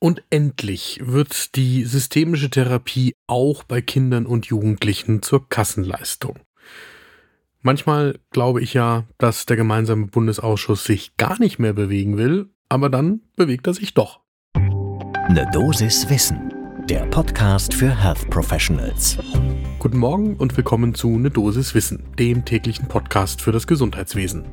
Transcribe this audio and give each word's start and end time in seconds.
Und 0.00 0.22
endlich 0.30 1.00
wird 1.02 1.56
die 1.56 1.84
systemische 1.84 2.50
Therapie 2.50 3.14
auch 3.26 3.64
bei 3.64 3.80
Kindern 3.80 4.26
und 4.26 4.46
Jugendlichen 4.46 5.22
zur 5.22 5.48
Kassenleistung. 5.48 6.38
Manchmal 7.62 8.20
glaube 8.30 8.62
ich 8.62 8.74
ja, 8.74 9.04
dass 9.18 9.44
der 9.46 9.56
gemeinsame 9.56 10.06
Bundesausschuss 10.06 10.84
sich 10.84 11.16
gar 11.16 11.40
nicht 11.40 11.58
mehr 11.58 11.72
bewegen 11.72 12.16
will, 12.16 12.48
aber 12.68 12.88
dann 12.88 13.22
bewegt 13.34 13.66
er 13.66 13.74
sich 13.74 13.94
doch. 13.94 14.20
Ne 14.54 15.48
Dosis 15.52 16.08
Wissen, 16.08 16.54
der 16.88 17.04
Podcast 17.06 17.74
für 17.74 17.90
Health 17.90 18.30
Professionals. 18.30 19.18
Guten 19.80 19.98
Morgen 19.98 20.34
und 20.34 20.56
willkommen 20.56 20.92
zu 20.92 21.20
Ne 21.20 21.30
Dosis 21.30 21.72
Wissen, 21.72 22.02
dem 22.18 22.44
täglichen 22.44 22.88
Podcast 22.88 23.40
für 23.40 23.52
das 23.52 23.68
Gesundheitswesen. 23.68 24.44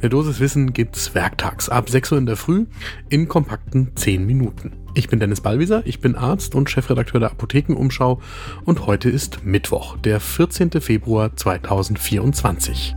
Ne 0.00 0.08
Dosis 0.08 0.40
Wissen 0.40 0.72
gibt's 0.72 1.14
werktags 1.14 1.68
ab 1.68 1.90
6 1.90 2.12
Uhr 2.12 2.18
in 2.18 2.24
der 2.24 2.36
Früh 2.36 2.64
in 3.10 3.28
kompakten 3.28 3.94
10 3.94 4.24
Minuten. 4.24 4.72
Ich 4.94 5.08
bin 5.08 5.20
Dennis 5.20 5.42
Ballwieser, 5.42 5.82
ich 5.84 6.00
bin 6.00 6.16
Arzt 6.16 6.54
und 6.54 6.70
Chefredakteur 6.70 7.20
der 7.20 7.30
Apothekenumschau 7.32 8.22
und 8.64 8.86
heute 8.86 9.10
ist 9.10 9.44
Mittwoch, 9.44 9.98
der 9.98 10.18
14. 10.18 10.70
Februar 10.80 11.36
2024. 11.36 12.96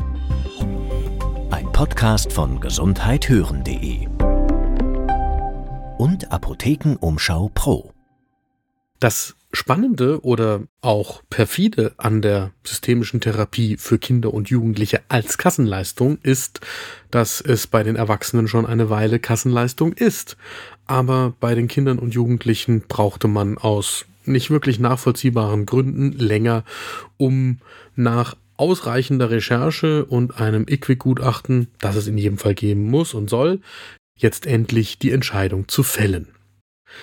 Ein 1.51 1.69
Podcast 1.73 2.31
von 2.31 2.61
gesundheithören.de 2.61 4.07
und 5.97 6.31
Apothekenumschau 6.31 7.51
Pro. 7.53 7.91
Das 9.01 9.35
Spannende 9.55 10.25
oder 10.25 10.63
auch 10.81 11.21
perfide 11.29 11.93
an 11.97 12.23
der 12.23 12.51
systemischen 12.63 13.21
Therapie 13.21 13.77
für 13.77 13.99
Kinder 13.99 14.33
und 14.33 14.49
Jugendliche 14.49 15.01
als 15.09 15.37
Kassenleistung 15.37 16.17
ist, 16.23 16.59
dass 17.11 17.39
es 17.39 17.67
bei 17.67 17.83
den 17.83 17.95
Erwachsenen 17.95 18.47
schon 18.47 18.65
eine 18.65 18.89
Weile 18.89 19.19
Kassenleistung 19.19 19.93
ist. 19.93 20.37
Aber 20.87 21.33
bei 21.39 21.53
den 21.53 21.67
Kindern 21.67 21.99
und 21.99 22.15
Jugendlichen 22.15 22.81
brauchte 22.87 23.27
man 23.27 23.59
aus 23.59 24.05
nicht 24.25 24.49
wirklich 24.49 24.79
nachvollziehbaren 24.79 25.67
Gründen 25.67 26.13
länger, 26.13 26.63
um 27.17 27.59
nach 27.95 28.35
ausreichender 28.57 29.29
Recherche 29.29 30.05
und 30.05 30.39
einem 30.39 30.65
IQWIC-Gutachten, 30.67 31.67
das 31.79 31.95
es 31.95 32.07
in 32.07 32.17
jedem 32.17 32.39
Fall 32.39 32.55
geben 32.55 32.89
muss 32.89 33.13
und 33.13 33.29
soll, 33.29 33.61
jetzt 34.17 34.47
endlich 34.47 34.97
die 34.97 35.11
Entscheidung 35.11 35.67
zu 35.67 35.83
fällen. 35.83 36.27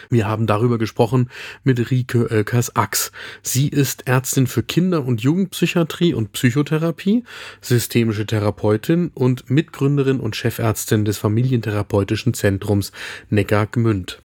Wir 0.08 0.26
haben 0.26 0.46
darüber 0.46 0.78
gesprochen 0.78 1.30
mit 1.64 1.90
Rike 1.90 2.30
Oelkers-Ax. 2.30 3.12
Sie 3.42 3.68
ist 3.68 4.06
Ärztin 4.06 4.46
für 4.46 4.62
Kinder- 4.62 5.04
und 5.04 5.22
Jugendpsychiatrie 5.22 6.14
und 6.14 6.32
Psychotherapie, 6.32 7.24
systemische 7.60 8.26
Therapeutin 8.26 9.10
und 9.14 9.50
Mitgründerin 9.50 10.20
und 10.20 10.36
Chefärztin 10.36 11.04
des 11.04 11.18
Familientherapeutischen 11.18 12.34
Zentrums 12.34 12.92
Neckar-Gmünd. 13.30 14.22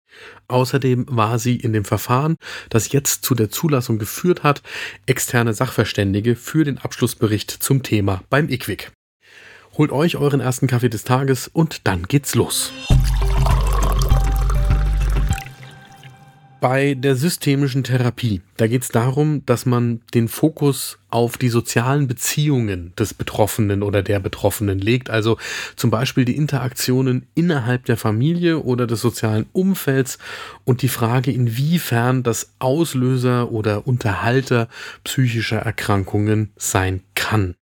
Außerdem 0.49 1.07
war 1.09 1.39
sie 1.39 1.57
in 1.57 1.73
dem 1.73 1.85
Verfahren, 1.85 2.37
das 2.69 2.93
jetzt 2.93 3.25
zu 3.25 3.35
der 3.35 3.51
Zulassung 3.51 3.99
geführt 3.99 4.43
hat, 4.43 4.63
externe 5.07 5.55
Sachverständige 5.55 6.37
für 6.37 6.65
den 6.65 6.79
Abschlussbericht 6.79 7.51
zum 7.51 7.83
Thema 7.83 8.23
beim 8.29 8.49
IQWIC. 8.49 8.93
Holt 9.79 9.91
euch 9.91 10.17
euren 10.17 10.41
ersten 10.41 10.67
Kaffee 10.67 10.91
des 10.91 11.05
Tages 11.05 11.49
und 11.49 11.87
dann 11.87 12.03
geht's 12.03 12.35
los. 12.35 12.73
Bei 16.63 16.95
der 16.95 17.17
systemischen 17.17 17.83
Therapie, 17.83 18.41
da 18.57 18.69
geht 18.69 18.83
es 18.83 18.89
darum, 18.91 19.45
dass 19.47 19.67
man 19.67 20.01
den 20.15 20.29
Fokus 20.29 20.97
auf 21.11 21.37
die 21.37 21.49
sozialen 21.49 22.07
Beziehungen 22.07 22.93
des 22.97 23.15
Betroffenen 23.15 23.83
oder 23.83 24.05
der 24.05 24.21
Betroffenen 24.21 24.79
legt. 24.79 25.11
Also 25.11 25.39
zum 25.75 25.91
Beispiel 25.91 26.25
die 26.25 26.37
Interaktionen 26.37 27.27
innerhalb 27.35 27.87
der 27.87 27.97
Familie 27.97 28.61
oder 28.61 28.87
des 28.87 29.01
sozialen 29.01 29.47
Umfelds 29.51 30.19
und 30.63 30.83
die 30.83 30.89
Frage, 30.89 31.33
inwiefern 31.33 32.23
das 32.23 32.53
Auslöser 32.61 33.51
oder 33.51 33.89
Unterhalter 33.89 34.69
psychischer 35.03 35.59
Erkrankungen 35.59 36.53
sein 36.55 37.03
kann. 37.17 37.57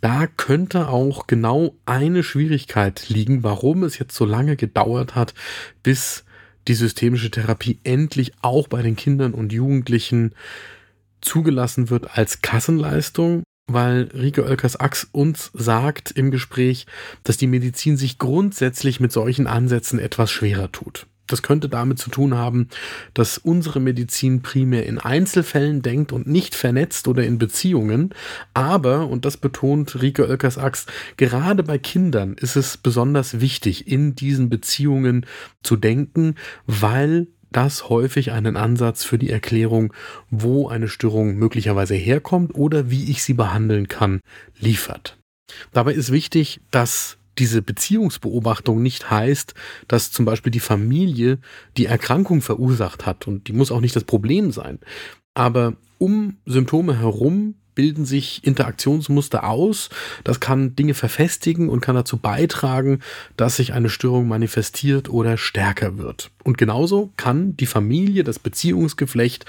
Da 0.00 0.26
könnte 0.26 0.88
auch 0.88 1.26
genau 1.26 1.74
eine 1.84 2.22
Schwierigkeit 2.22 3.10
liegen, 3.10 3.42
warum 3.42 3.82
es 3.82 3.98
jetzt 3.98 4.14
so 4.16 4.24
lange 4.24 4.56
gedauert 4.56 5.14
hat, 5.14 5.34
bis 5.82 6.24
die 6.68 6.74
systemische 6.74 7.30
Therapie 7.30 7.78
endlich 7.84 8.32
auch 8.42 8.68
bei 8.68 8.82
den 8.82 8.96
Kindern 8.96 9.34
und 9.34 9.52
Jugendlichen 9.52 10.34
zugelassen 11.20 11.90
wird 11.90 12.16
als 12.16 12.42
Kassenleistung, 12.42 13.42
weil 13.66 14.10
Rike 14.14 14.44
Oelkers-Ax 14.44 15.08
uns 15.12 15.50
sagt 15.54 16.10
im 16.10 16.30
Gespräch, 16.30 16.86
dass 17.24 17.36
die 17.36 17.46
Medizin 17.46 17.96
sich 17.96 18.18
grundsätzlich 18.18 19.00
mit 19.00 19.12
solchen 19.12 19.46
Ansätzen 19.46 19.98
etwas 19.98 20.30
schwerer 20.30 20.72
tut. 20.72 21.06
Das 21.32 21.42
könnte 21.42 21.68
damit 21.68 21.98
zu 21.98 22.10
tun 22.10 22.34
haben, 22.34 22.68
dass 23.14 23.38
unsere 23.38 23.80
Medizin 23.80 24.42
primär 24.42 24.86
in 24.86 24.98
Einzelfällen 24.98 25.82
denkt 25.82 26.12
und 26.12 26.26
nicht 26.26 26.54
vernetzt 26.54 27.08
oder 27.08 27.24
in 27.24 27.38
Beziehungen. 27.38 28.14
Aber, 28.54 29.08
und 29.08 29.24
das 29.24 29.36
betont 29.36 30.00
Rike 30.00 30.26
Oelkers-Ax, 30.26 30.86
gerade 31.16 31.62
bei 31.62 31.78
Kindern 31.78 32.34
ist 32.34 32.56
es 32.56 32.76
besonders 32.76 33.40
wichtig, 33.40 33.88
in 33.88 34.14
diesen 34.14 34.48
Beziehungen 34.50 35.26
zu 35.62 35.76
denken, 35.76 36.34
weil 36.66 37.28
das 37.52 37.88
häufig 37.88 38.32
einen 38.32 38.56
Ansatz 38.56 39.04
für 39.04 39.18
die 39.18 39.30
Erklärung, 39.30 39.92
wo 40.30 40.68
eine 40.68 40.88
Störung 40.88 41.36
möglicherweise 41.36 41.94
herkommt 41.94 42.54
oder 42.54 42.90
wie 42.90 43.10
ich 43.10 43.22
sie 43.24 43.34
behandeln 43.34 43.88
kann, 43.88 44.20
liefert. 44.58 45.18
Dabei 45.72 45.94
ist 45.94 46.12
wichtig, 46.12 46.60
dass 46.70 47.16
diese 47.38 47.62
Beziehungsbeobachtung 47.62 48.82
nicht 48.82 49.10
heißt, 49.10 49.54
dass 49.88 50.12
zum 50.12 50.24
Beispiel 50.24 50.50
die 50.50 50.60
Familie 50.60 51.38
die 51.76 51.86
Erkrankung 51.86 52.42
verursacht 52.42 53.06
hat 53.06 53.26
und 53.26 53.48
die 53.48 53.52
muss 53.52 53.70
auch 53.70 53.80
nicht 53.80 53.96
das 53.96 54.04
Problem 54.04 54.52
sein. 54.52 54.78
Aber 55.34 55.74
um 55.98 56.38
Symptome 56.46 56.98
herum 56.98 57.54
bilden 57.74 58.04
sich 58.04 58.44
Interaktionsmuster 58.44 59.44
aus. 59.44 59.90
Das 60.24 60.40
kann 60.40 60.76
Dinge 60.76 60.94
verfestigen 60.94 61.68
und 61.68 61.80
kann 61.80 61.94
dazu 61.94 62.16
beitragen, 62.16 63.00
dass 63.36 63.56
sich 63.56 63.72
eine 63.72 63.90
Störung 63.90 64.28
manifestiert 64.28 65.08
oder 65.08 65.36
stärker 65.36 65.98
wird. 65.98 66.30
Und 66.42 66.58
genauso 66.58 67.12
kann 67.16 67.56
die 67.56 67.66
Familie, 67.66 68.24
das 68.24 68.38
Beziehungsgeflecht 68.38 69.44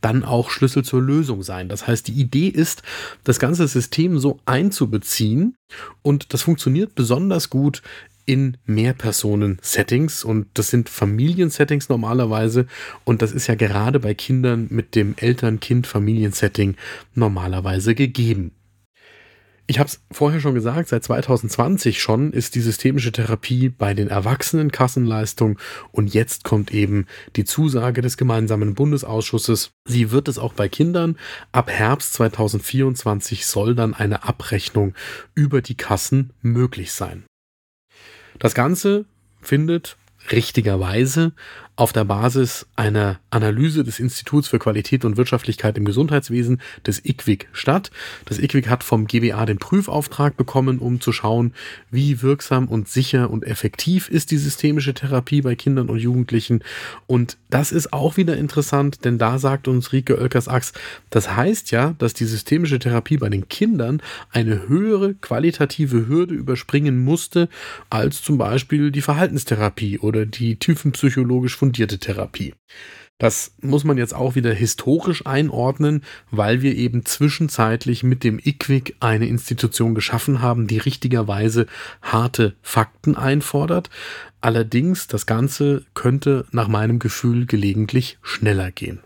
dann 0.00 0.24
auch 0.24 0.50
Schlüssel 0.50 0.84
zur 0.84 1.02
Lösung 1.02 1.42
sein. 1.42 1.68
Das 1.68 1.86
heißt, 1.86 2.06
die 2.08 2.12
Idee 2.12 2.48
ist, 2.48 2.82
das 3.24 3.38
ganze 3.38 3.66
System 3.66 4.18
so 4.18 4.38
einzubeziehen 4.46 5.56
und 6.02 6.32
das 6.32 6.42
funktioniert 6.42 6.94
besonders 6.94 7.50
gut 7.50 7.82
in 8.26 8.56
Mehrpersonen-Settings 8.66 10.24
und 10.24 10.48
das 10.54 10.68
sind 10.68 10.88
Familiensettings 10.88 11.88
normalerweise 11.88 12.66
und 13.04 13.22
das 13.22 13.32
ist 13.32 13.46
ja 13.46 13.54
gerade 13.54 14.00
bei 14.00 14.14
Kindern 14.14 14.66
mit 14.70 14.94
dem 14.94 15.14
Eltern-Kind-Familiensetting 15.16 16.76
normalerweise 17.14 17.94
gegeben. 17.94 18.52
Ich 19.68 19.80
habe 19.80 19.88
es 19.88 20.00
vorher 20.12 20.40
schon 20.40 20.54
gesagt, 20.54 20.88
seit 20.88 21.02
2020 21.02 22.00
schon 22.00 22.32
ist 22.32 22.54
die 22.54 22.60
systemische 22.60 23.10
Therapie 23.10 23.68
bei 23.68 23.94
den 23.94 24.08
Erwachsenen 24.08 24.70
Kassenleistung 24.70 25.58
und 25.90 26.14
jetzt 26.14 26.44
kommt 26.44 26.72
eben 26.72 27.06
die 27.34 27.44
Zusage 27.44 28.00
des 28.00 28.16
gemeinsamen 28.16 28.74
Bundesausschusses. 28.74 29.72
Sie 29.84 30.12
wird 30.12 30.28
es 30.28 30.38
auch 30.38 30.52
bei 30.52 30.68
Kindern. 30.68 31.18
Ab 31.50 31.68
Herbst 31.68 32.12
2024 32.14 33.44
soll 33.44 33.74
dann 33.74 33.92
eine 33.92 34.22
Abrechnung 34.22 34.94
über 35.34 35.62
die 35.62 35.76
Kassen 35.76 36.32
möglich 36.42 36.92
sein. 36.92 37.24
Das 38.38 38.54
Ganze 38.54 39.06
findet 39.40 39.96
richtigerweise 40.30 41.32
auf 41.76 41.92
der 41.92 42.04
Basis 42.04 42.66
einer 42.74 43.20
Analyse 43.28 43.84
des 43.84 44.00
Instituts 44.00 44.48
für 44.48 44.58
Qualität 44.58 45.04
und 45.04 45.18
Wirtschaftlichkeit 45.18 45.76
im 45.76 45.84
Gesundheitswesen 45.84 46.62
des 46.86 47.04
IQWIC 47.04 47.48
statt. 47.52 47.90
Das 48.24 48.38
IQWIC 48.38 48.68
hat 48.68 48.82
vom 48.82 49.06
GBA 49.06 49.44
den 49.44 49.58
Prüfauftrag 49.58 50.38
bekommen, 50.38 50.78
um 50.78 51.02
zu 51.02 51.12
schauen, 51.12 51.52
wie 51.90 52.22
wirksam 52.22 52.66
und 52.66 52.88
sicher 52.88 53.28
und 53.28 53.44
effektiv 53.44 54.08
ist 54.08 54.30
die 54.30 54.38
systemische 54.38 54.94
Therapie 54.94 55.42
bei 55.42 55.54
Kindern 55.54 55.90
und 55.90 55.98
Jugendlichen. 55.98 56.64
Und 57.06 57.36
das 57.50 57.72
ist 57.72 57.92
auch 57.92 58.16
wieder 58.16 58.38
interessant, 58.38 59.04
denn 59.04 59.18
da 59.18 59.38
sagt 59.38 59.68
uns 59.68 59.92
Rike 59.92 60.18
Oelkers-Ax, 60.18 60.72
das 61.10 61.36
heißt 61.36 61.72
ja, 61.72 61.94
dass 61.98 62.14
die 62.14 62.24
systemische 62.24 62.78
Therapie 62.78 63.18
bei 63.18 63.28
den 63.28 63.48
Kindern 63.48 64.00
eine 64.30 64.66
höhere 64.66 65.12
qualitative 65.14 66.08
Hürde 66.08 66.34
überspringen 66.34 67.04
musste 67.04 67.50
als 67.90 68.22
zum 68.22 68.38
Beispiel 68.38 68.90
die 68.90 69.02
Verhaltenstherapie 69.02 69.98
oder 69.98 70.24
die 70.24 70.56
tiefenpsychologisch 70.56 71.56
fundierte 71.66 71.98
Therapie. 71.98 72.54
Das 73.18 73.54
muss 73.60 73.82
man 73.82 73.96
jetzt 73.96 74.14
auch 74.14 74.34
wieder 74.34 74.52
historisch 74.52 75.26
einordnen, 75.26 76.04
weil 76.30 76.62
wir 76.62 76.76
eben 76.76 77.04
zwischenzeitlich 77.04 78.02
mit 78.02 78.22
dem 78.22 78.38
IQWIC 78.38 78.96
eine 79.00 79.26
Institution 79.26 79.94
geschaffen 79.94 80.42
haben, 80.42 80.66
die 80.66 80.78
richtigerweise 80.78 81.66
harte 82.02 82.54
Fakten 82.62 83.16
einfordert. 83.16 83.90
Allerdings, 84.40 85.08
das 85.08 85.26
Ganze 85.26 85.86
könnte 85.94 86.44
nach 86.52 86.68
meinem 86.68 86.98
Gefühl 86.98 87.46
gelegentlich 87.46 88.18
schneller 88.22 88.70
gehen. 88.70 89.00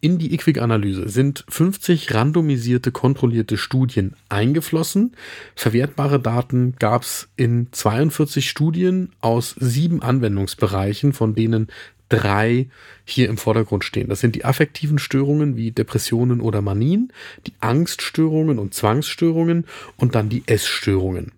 In 0.00 0.18
die 0.18 0.32
IQWIC-Analyse 0.34 1.08
sind 1.08 1.44
50 1.48 2.14
randomisierte, 2.14 2.90
kontrollierte 2.90 3.58
Studien 3.58 4.14
eingeflossen. 4.28 5.14
Verwertbare 5.54 6.20
Daten 6.20 6.74
gab 6.78 7.02
es 7.02 7.28
in 7.36 7.68
42 7.70 8.48
Studien 8.48 9.10
aus 9.20 9.54
sieben 9.58 10.02
Anwendungsbereichen, 10.02 11.12
von 11.12 11.34
denen 11.34 11.68
drei 12.08 12.68
hier 13.04 13.28
im 13.28 13.38
Vordergrund 13.38 13.84
stehen. 13.84 14.08
Das 14.08 14.20
sind 14.20 14.34
die 14.34 14.44
affektiven 14.44 14.98
Störungen 14.98 15.56
wie 15.56 15.70
Depressionen 15.70 16.40
oder 16.40 16.60
Manien, 16.60 17.12
die 17.46 17.54
Angststörungen 17.60 18.58
und 18.58 18.74
Zwangsstörungen 18.74 19.66
und 19.96 20.14
dann 20.14 20.28
die 20.28 20.42
Essstörungen. 20.46 21.32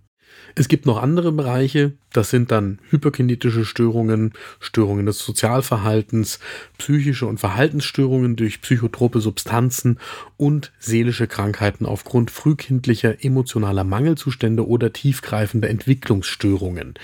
Es 0.54 0.68
gibt 0.68 0.86
noch 0.86 1.02
andere 1.02 1.32
Bereiche, 1.32 1.92
das 2.12 2.30
sind 2.30 2.50
dann 2.50 2.78
hyperkinetische 2.90 3.64
Störungen, 3.64 4.32
Störungen 4.60 5.06
des 5.06 5.18
Sozialverhaltens, 5.20 6.40
psychische 6.78 7.26
und 7.26 7.38
Verhaltensstörungen 7.38 8.36
durch 8.36 8.60
psychotrope 8.60 9.20
Substanzen 9.20 9.98
und 10.36 10.72
seelische 10.78 11.26
Krankheiten 11.26 11.86
aufgrund 11.86 12.30
frühkindlicher 12.30 13.24
emotionaler 13.24 13.84
Mangelzustände 13.84 14.66
oder 14.66 14.92
tiefgreifender 14.92 15.70
Entwicklungsstörungen. 15.70 16.94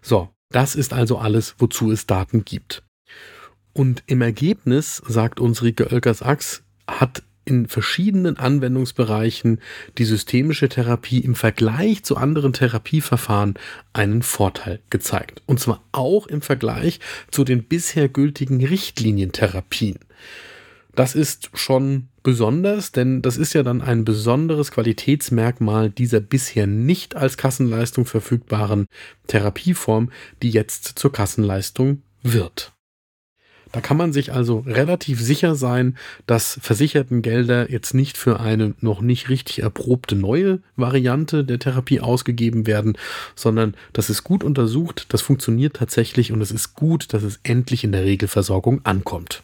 So, 0.00 0.30
das 0.50 0.74
ist 0.74 0.92
also 0.92 1.18
alles, 1.18 1.56
wozu 1.58 1.90
es 1.90 2.06
Daten 2.06 2.44
gibt. 2.44 2.82
Und 3.72 4.04
im 4.06 4.22
Ergebnis, 4.22 5.02
sagt 5.06 5.40
uns 5.40 5.62
Rike 5.62 5.90
Oelkers-Ax, 5.90 6.62
hat 6.86 7.22
in 7.44 7.66
verschiedenen 7.66 8.36
Anwendungsbereichen 8.36 9.60
die 9.98 10.04
systemische 10.04 10.68
Therapie 10.68 11.20
im 11.20 11.34
Vergleich 11.34 12.04
zu 12.04 12.16
anderen 12.16 12.52
Therapieverfahren 12.52 13.54
einen 13.92 14.22
Vorteil 14.22 14.80
gezeigt. 14.90 15.42
Und 15.46 15.60
zwar 15.60 15.82
auch 15.92 16.26
im 16.26 16.42
Vergleich 16.42 17.00
zu 17.30 17.44
den 17.44 17.64
bisher 17.64 18.08
gültigen 18.08 18.64
Richtlinientherapien. 18.64 19.98
Das 20.94 21.14
ist 21.14 21.50
schon 21.54 22.08
besonders, 22.22 22.92
denn 22.92 23.20
das 23.20 23.36
ist 23.36 23.52
ja 23.52 23.62
dann 23.62 23.82
ein 23.82 24.04
besonderes 24.04 24.70
Qualitätsmerkmal 24.70 25.90
dieser 25.90 26.20
bisher 26.20 26.66
nicht 26.66 27.16
als 27.16 27.36
Kassenleistung 27.36 28.06
verfügbaren 28.06 28.86
Therapieform, 29.26 30.10
die 30.42 30.50
jetzt 30.50 30.98
zur 30.98 31.12
Kassenleistung 31.12 32.02
wird. 32.22 32.73
Da 33.74 33.80
kann 33.80 33.96
man 33.96 34.12
sich 34.12 34.32
also 34.32 34.60
relativ 34.68 35.20
sicher 35.20 35.56
sein, 35.56 35.96
dass 36.28 36.60
versicherten 36.62 37.22
Gelder 37.22 37.72
jetzt 37.72 37.92
nicht 37.92 38.16
für 38.16 38.38
eine 38.38 38.74
noch 38.80 39.00
nicht 39.00 39.28
richtig 39.28 39.62
erprobte 39.62 40.14
neue 40.14 40.60
Variante 40.76 41.42
der 41.42 41.58
Therapie 41.58 41.98
ausgegeben 41.98 42.68
werden, 42.68 42.96
sondern 43.34 43.74
das 43.92 44.10
ist 44.10 44.22
gut 44.22 44.44
untersucht, 44.44 45.06
das 45.08 45.22
funktioniert 45.22 45.74
tatsächlich 45.74 46.30
und 46.30 46.40
es 46.40 46.52
ist 46.52 46.74
gut, 46.74 47.12
dass 47.12 47.24
es 47.24 47.40
endlich 47.42 47.82
in 47.82 47.90
der 47.90 48.04
Regelversorgung 48.04 48.80
ankommt. 48.84 49.42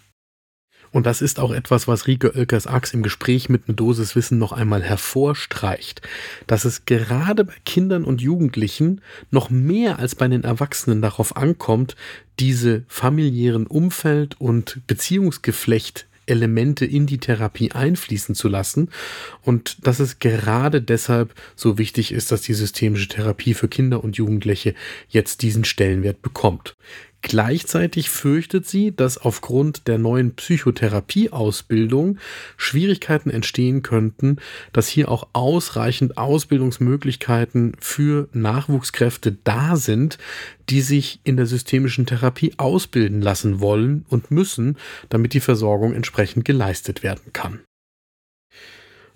Und 0.92 1.06
das 1.06 1.22
ist 1.22 1.38
auch 1.38 1.52
etwas, 1.52 1.87
was 1.87 2.06
Rike 2.06 2.34
Oelkers-Ax 2.34 2.94
im 2.94 3.02
Gespräch 3.02 3.48
mit 3.48 3.69
einer 3.69 3.76
Dosis 3.76 4.16
Wissen 4.16 4.38
noch 4.38 4.52
einmal 4.52 4.82
hervorstreicht, 4.82 6.02
dass 6.46 6.64
es 6.64 6.84
gerade 6.84 7.44
bei 7.44 7.54
Kindern 7.64 8.04
und 8.04 8.20
Jugendlichen 8.20 9.00
noch 9.31 9.50
mehr 9.50 9.98
als 9.98 10.14
bei 10.14 10.26
den 10.26 10.44
Erwachsenen 10.44 11.00
darauf 11.00 11.37
ankommt, 11.37 11.94
diese 12.40 12.84
familiären 12.88 13.66
Umfeld- 13.66 14.40
und 14.40 14.81
Beziehungsgeflecht 14.87 16.06
Elemente 16.31 16.87
in 16.87 17.06
die 17.06 17.19
Therapie 17.19 17.72
einfließen 17.72 18.34
zu 18.34 18.48
lassen 18.48 18.88
und 19.43 19.86
dass 19.86 19.98
es 19.98 20.20
gerade 20.20 20.81
deshalb 20.81 21.34
so 21.56 21.76
wichtig 21.76 22.12
ist, 22.12 22.31
dass 22.31 22.43
die 22.43 22.54
systemische 22.54 23.08
Therapie 23.08 23.52
für 23.52 23.69
Kinder 23.69 24.02
und 24.02 24.16
Jugendliche 24.16 24.75
jetzt 25.08 25.43
diesen 25.43 25.64
Stellenwert 25.64 26.22
bekommt. 26.22 26.76
Gleichzeitig 27.22 28.08
fürchtet 28.08 28.67
sie, 28.67 28.96
dass 28.96 29.19
aufgrund 29.19 29.87
der 29.88 29.99
neuen 29.99 30.34
Psychotherapieausbildung 30.34 32.19
Schwierigkeiten 32.56 33.28
entstehen 33.28 33.82
könnten, 33.82 34.38
dass 34.72 34.88
hier 34.88 35.11
auch 35.11 35.28
ausreichend 35.34 36.17
Ausbildungsmöglichkeiten 36.17 37.76
für 37.78 38.28
Nachwuchskräfte 38.32 39.37
da 39.44 39.76
sind, 39.76 40.17
die 40.70 40.81
sich 40.81 41.20
in 41.25 41.37
der 41.37 41.46
systemischen 41.46 42.06
Therapie 42.06 42.55
ausbilden 42.56 43.20
lassen 43.20 43.61
wollen 43.61 44.06
und 44.08 44.31
müssen, 44.31 44.78
damit 45.11 45.34
die 45.34 45.40
Versorgung 45.40 45.93
entsprechend 45.93 46.46
geleistet 46.46 47.02
werden 47.02 47.32
kann. 47.32 47.61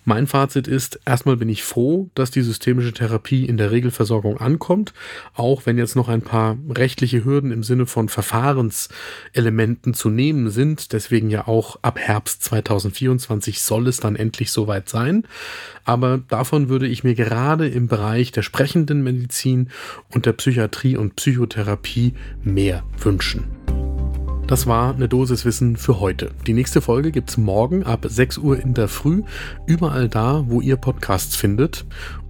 Mein 0.07 0.27
Fazit 0.27 0.69
ist, 0.69 1.01
erstmal 1.07 1.39
bin 1.39 1.49
ich 1.49 1.65
froh, 1.65 2.11
dass 2.15 2.31
die 2.31 2.43
systemische 2.43 2.93
Therapie 2.93 3.47
in 3.47 3.57
der 3.57 3.71
Regelversorgung 3.71 4.37
ankommt, 4.39 4.93
auch 5.33 5.65
wenn 5.65 5.79
jetzt 5.79 5.97
noch 5.97 6.09
ein 6.09 6.21
paar 6.21 6.59
rechtliche 6.69 7.25
Hürden 7.25 7.51
im 7.51 7.63
Sinne 7.63 7.87
von 7.87 8.11
Verfahrenselementen 8.11 9.95
zu 9.95 10.11
nehmen 10.11 10.51
sind. 10.51 10.93
Deswegen 10.93 11.31
ja 11.31 11.49
auch 11.49 11.79
ab 11.81 11.99
Herbst 11.99 12.45
2024 12.45 13.63
soll 13.63 13.89
es 13.89 13.99
dann 13.99 14.15
endlich 14.15 14.51
soweit 14.51 14.91
sein. 14.91 15.27
Aber 15.85 16.19
davon 16.29 16.69
würde 16.69 16.87
ich 16.87 17.03
mir 17.03 17.15
gerade 17.15 17.67
im 17.67 17.89
Bereich 17.89 18.31
der 18.31 18.43
sprechenden 18.43 19.03
Medizin 19.03 19.71
und 20.13 20.27
der 20.27 20.35
Psychiatrie 20.35 20.99
und 20.99 21.17
Psychotherapie 21.17 22.13
mehr 22.43 22.85
wünschen. 22.99 23.54
Das 24.47 24.67
war 24.67 24.95
eine 24.95 25.09
Dosis 25.09 25.47
Wissen 25.47 25.79
für 25.79 26.01
heute. 26.01 26.31
Die 26.47 26.53
nächste 26.53 26.83
Folge 26.83 27.13
gibt 27.13 27.31
es 27.31 27.39
morgen 27.39 27.83
ab 27.83 28.05
6 28.07 28.37
Uhr 28.39 28.61
in 28.61 28.75
der 28.75 28.89
Früh, 28.89 29.23
überall 29.67 30.11
da, 30.11 30.45
wo 30.47 30.61
ihr 30.61 30.77
Podcasts 30.77 31.35
findet. 31.35 31.87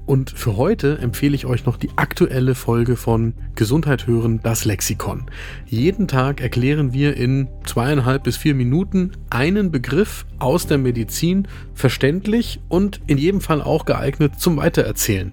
Und 0.07 0.31
für 0.31 0.57
heute 0.57 0.99
empfehle 0.99 1.35
ich 1.35 1.45
euch 1.45 1.67
noch 1.67 1.77
die 1.77 1.91
aktuelle 1.97 2.55
Folge 2.55 2.95
von 2.95 3.35
Gesundheit 3.57 4.07
hören, 4.07 4.39
das 4.43 4.65
Lexikon. 4.65 5.25
Jeden 5.67 6.07
Tag 6.07 6.41
erklären 6.41 6.93
wir 6.93 7.17
in 7.17 7.49
zweieinhalb 7.65 8.23
bis 8.23 8.37
vier 8.37 8.55
Minuten 8.55 9.13
einen 9.31 9.73
Begriff 9.73 10.25
aus 10.39 10.69
der 10.69 10.79
Medizin 10.79 11.49
verständlich 11.75 12.61
und 12.69 13.01
in 13.09 13.19
jedem 13.19 13.41
Fall 13.41 13.61
auch 13.61 13.87
geeignet 13.87 14.39
zum 14.39 14.59
Weitererzählen. 14.59 15.33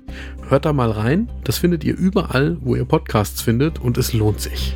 Hört 0.49 0.65
da 0.65 0.73
mal 0.73 0.89
rein, 0.89 1.29
das 1.43 1.59
findet 1.59 1.83
ihr 1.83 1.95
überall, 1.95 2.57
wo 2.61 2.75
ihr 2.75 2.85
Podcasts 2.85 3.41
findet 3.41 3.77
und 3.79 3.99
es 3.99 4.13
lohnt 4.13 4.41
sich. 4.41 4.75